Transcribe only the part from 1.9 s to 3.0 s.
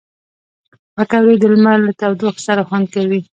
تودوخې سره خوند